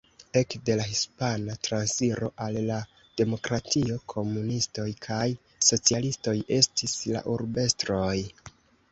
[0.39, 2.77] Ekde la Hispana Transiro al la
[3.21, 5.27] Demokratio komunistoj kaj
[5.67, 8.17] socialistoj estis la urbestroj.